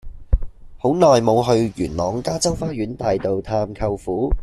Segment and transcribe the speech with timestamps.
[0.79, 4.31] 好耐無去元朗加州花園大道探舅父